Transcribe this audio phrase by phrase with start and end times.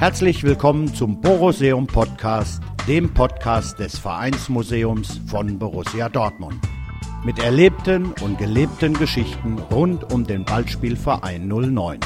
[0.00, 6.58] Herzlich willkommen zum Boruseum Podcast, dem Podcast des Vereinsmuseums von Borussia Dortmund.
[7.22, 12.00] Mit erlebten und gelebten Geschichten rund um den Ballspielverein 09.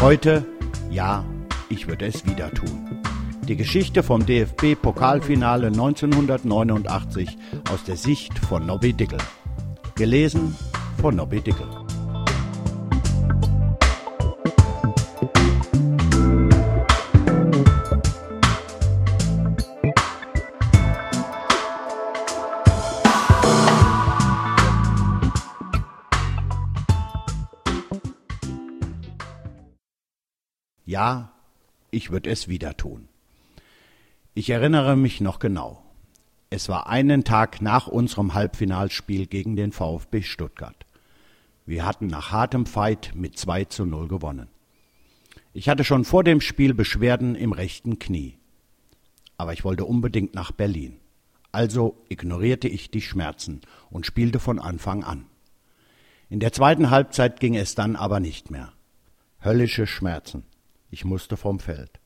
[0.00, 0.46] Heute,
[0.88, 1.24] ja,
[1.68, 2.87] ich würde es wieder tun.
[3.48, 7.38] Die Geschichte vom DFB-Pokalfinale 1989
[7.72, 9.16] aus der Sicht von Nobby Dickel.
[9.94, 10.54] Gelesen
[11.00, 11.66] von Nobby Dickel.
[30.84, 31.32] Ja,
[31.90, 33.08] ich würde es wieder tun.
[34.38, 35.82] Ich erinnere mich noch genau.
[36.48, 40.86] Es war einen Tag nach unserem Halbfinalspiel gegen den VfB Stuttgart.
[41.66, 44.46] Wir hatten nach hartem Fight mit 2 zu 0 gewonnen.
[45.52, 48.38] Ich hatte schon vor dem Spiel Beschwerden im rechten Knie.
[49.38, 51.00] Aber ich wollte unbedingt nach Berlin.
[51.50, 55.26] Also ignorierte ich die Schmerzen und spielte von Anfang an.
[56.30, 58.72] In der zweiten Halbzeit ging es dann aber nicht mehr.
[59.44, 60.44] Höllische Schmerzen.
[60.92, 61.97] Ich musste vom Feld.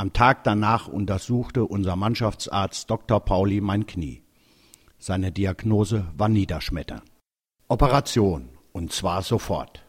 [0.00, 3.20] Am Tag danach untersuchte unser Mannschaftsarzt Dr.
[3.20, 4.22] Pauli mein Knie.
[4.98, 7.02] Seine Diagnose war Niederschmettern.
[7.68, 9.84] Operation, und zwar sofort.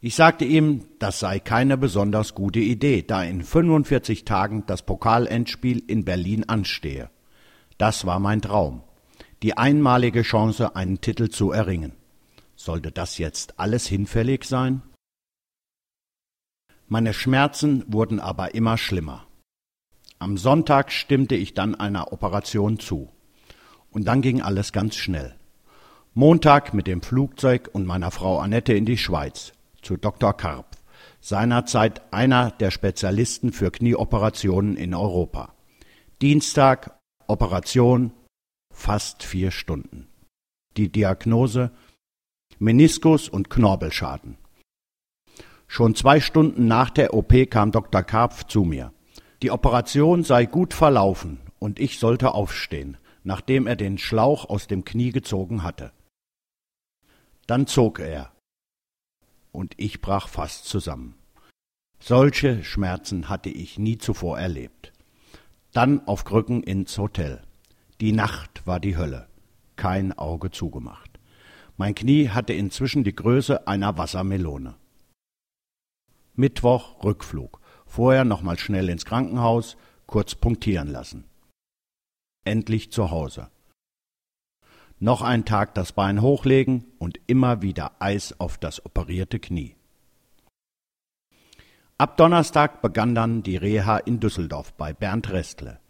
[0.00, 5.82] Ich sagte ihm, das sei keine besonders gute Idee, da in 45 Tagen das Pokalendspiel
[5.84, 7.10] in Berlin anstehe.
[7.76, 8.84] Das war mein Traum.
[9.42, 11.94] Die einmalige Chance, einen Titel zu erringen.
[12.54, 14.82] Sollte das jetzt alles hinfällig sein?
[16.86, 19.26] Meine Schmerzen wurden aber immer schlimmer.
[20.22, 23.08] Am Sonntag stimmte ich dann einer Operation zu.
[23.90, 25.34] Und dann ging alles ganz schnell.
[26.12, 30.36] Montag mit dem Flugzeug und meiner Frau Annette in die Schweiz zu Dr.
[30.36, 30.76] Karp,
[31.20, 35.54] seinerzeit einer der Spezialisten für Knieoperationen in Europa.
[36.20, 38.12] Dienstag Operation
[38.74, 40.06] fast vier Stunden.
[40.76, 41.70] Die Diagnose
[42.58, 44.36] Meniskus und Knorpelschaden.
[45.66, 48.02] Schon zwei Stunden nach der OP kam Dr.
[48.02, 48.92] Karpf zu mir.
[49.42, 54.84] Die Operation sei gut verlaufen und ich sollte aufstehen, nachdem er den Schlauch aus dem
[54.84, 55.92] Knie gezogen hatte.
[57.46, 58.32] Dann zog er,
[59.52, 61.14] und ich brach fast zusammen.
[61.98, 64.92] Solche Schmerzen hatte ich nie zuvor erlebt.
[65.72, 67.42] Dann auf Krücken ins Hotel.
[68.00, 69.28] Die Nacht war die Hölle.
[69.76, 71.18] Kein Auge zugemacht.
[71.76, 74.76] Mein Knie hatte inzwischen die Größe einer Wassermelone.
[76.34, 77.59] Mittwoch Rückflug.
[77.90, 81.24] Vorher nochmal schnell ins Krankenhaus, kurz punktieren lassen.
[82.44, 83.50] Endlich zu Hause.
[85.00, 89.74] Noch ein Tag das Bein hochlegen und immer wieder Eis auf das operierte Knie.
[91.98, 95.80] Ab Donnerstag begann dann die Reha in Düsseldorf bei Bernd Restle.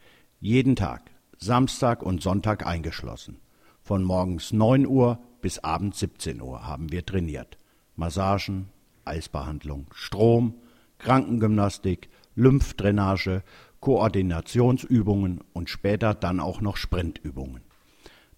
[0.40, 3.42] Jeden Tag, Samstag und Sonntag eingeschlossen.
[3.82, 7.58] Von morgens 9 Uhr bis abends 17 Uhr haben wir trainiert.
[7.94, 8.70] Massagen,
[9.04, 10.54] Eisbehandlung, Strom,
[11.00, 13.42] Krankengymnastik, Lymphdrainage,
[13.80, 17.62] Koordinationsübungen und später dann auch noch Sprintübungen.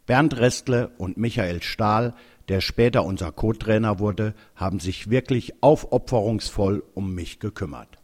[0.07, 2.15] Bernd Restle und Michael Stahl,
[2.49, 7.99] der später unser Co-Trainer wurde, haben sich wirklich aufopferungsvoll um mich gekümmert.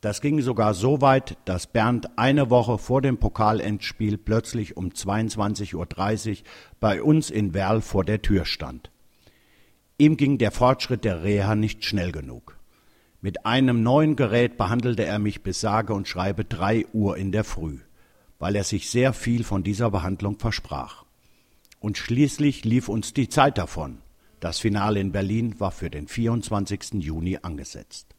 [0.00, 5.74] Das ging sogar so weit, dass Bernd eine Woche vor dem Pokalendspiel plötzlich um 22.30
[5.76, 6.44] Uhr
[6.80, 8.90] bei uns in Werl vor der Tür stand.
[9.98, 12.58] Ihm ging der Fortschritt der Reha nicht schnell genug.
[13.24, 17.44] Mit einem neuen Gerät behandelte er mich bis sage und schreibe drei Uhr in der
[17.44, 17.78] Früh,
[18.40, 21.04] weil er sich sehr viel von dieser Behandlung versprach.
[21.78, 23.98] Und schließlich lief uns die Zeit davon.
[24.40, 26.94] Das Finale in Berlin war für den 24.
[26.94, 28.16] Juni angesetzt.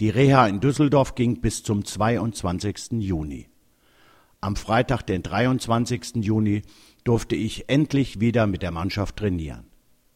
[0.00, 3.00] Die Reha in Düsseldorf ging bis zum 22.
[3.00, 3.46] Juni.
[4.40, 6.16] Am Freitag, den 23.
[6.16, 6.62] Juni,
[7.04, 9.66] durfte ich endlich wieder mit der Mannschaft trainieren.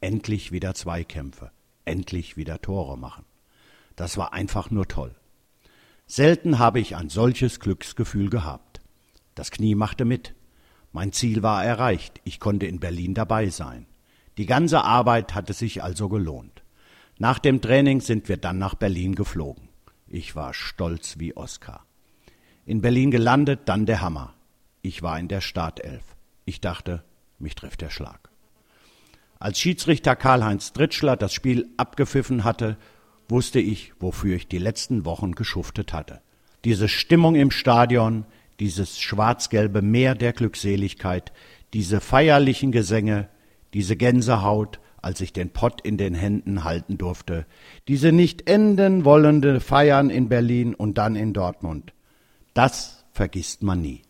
[0.00, 1.52] Endlich wieder Zweikämpfe,
[1.84, 3.29] endlich wieder Tore machen.
[4.00, 5.14] Das war einfach nur toll.
[6.06, 8.81] Selten habe ich ein solches Glücksgefühl gehabt.
[9.35, 10.35] Das Knie machte mit.
[10.91, 12.19] Mein Ziel war erreicht.
[12.25, 13.85] Ich konnte in Berlin dabei sein.
[14.38, 16.62] Die ganze Arbeit hatte sich also gelohnt.
[17.19, 19.69] Nach dem Training sind wir dann nach Berlin geflogen.
[20.08, 21.85] Ich war stolz wie Oskar.
[22.64, 24.32] In Berlin gelandet, dann der Hammer.
[24.81, 26.17] Ich war in der Startelf.
[26.47, 27.05] Ich dachte,
[27.38, 28.31] mich trifft der Schlag.
[29.38, 32.79] Als Schiedsrichter Karl-Heinz Dritschler das Spiel abgepfiffen hatte,
[33.30, 36.20] wusste ich, wofür ich die letzten Wochen geschuftet hatte.
[36.64, 38.24] Diese Stimmung im Stadion,
[38.58, 41.32] dieses schwarz-gelbe Meer der Glückseligkeit,
[41.72, 43.28] diese feierlichen Gesänge,
[43.72, 47.46] diese Gänsehaut, als ich den Pott in den Händen halten durfte,
[47.88, 51.94] diese nicht enden wollende Feiern in Berlin und dann in Dortmund.
[52.52, 54.02] Das vergisst man nie.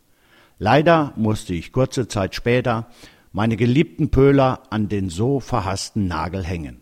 [0.58, 2.88] Leider musste ich kurze Zeit später
[3.32, 6.80] meine geliebten Pöhler an den so verhassten Nagel hängen.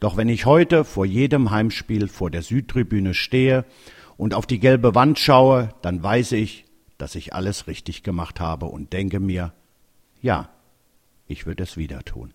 [0.00, 3.64] Doch wenn ich heute vor jedem Heimspiel vor der Südtribüne stehe
[4.16, 6.64] und auf die gelbe Wand schaue, dann weiß ich,
[6.98, 9.52] dass ich alles richtig gemacht habe und denke mir,
[10.20, 10.48] ja,
[11.26, 12.32] ich würde es wieder tun.